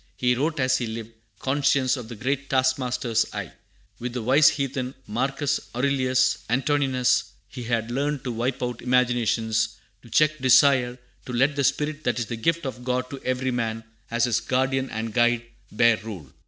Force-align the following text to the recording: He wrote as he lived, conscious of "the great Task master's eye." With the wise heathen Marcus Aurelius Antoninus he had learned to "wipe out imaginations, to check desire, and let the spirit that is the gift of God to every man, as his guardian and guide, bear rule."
He 0.17 0.33
wrote 0.33 0.59
as 0.59 0.79
he 0.79 0.87
lived, 0.87 1.11
conscious 1.37 1.95
of 1.95 2.07
"the 2.09 2.15
great 2.15 2.49
Task 2.49 2.79
master's 2.79 3.23
eye." 3.33 3.51
With 3.99 4.13
the 4.13 4.23
wise 4.23 4.49
heathen 4.49 4.95
Marcus 5.05 5.59
Aurelius 5.75 6.39
Antoninus 6.49 7.25
he 7.47 7.65
had 7.65 7.91
learned 7.91 8.23
to 8.23 8.31
"wipe 8.31 8.63
out 8.63 8.81
imaginations, 8.81 9.75
to 10.01 10.09
check 10.09 10.39
desire, 10.39 10.97
and 11.27 11.35
let 11.35 11.55
the 11.55 11.63
spirit 11.63 12.03
that 12.05 12.17
is 12.17 12.25
the 12.25 12.35
gift 12.35 12.65
of 12.65 12.83
God 12.83 13.11
to 13.11 13.21
every 13.23 13.51
man, 13.51 13.83
as 14.09 14.23
his 14.23 14.39
guardian 14.39 14.89
and 14.89 15.13
guide, 15.13 15.43
bear 15.71 15.97
rule." 15.97 16.31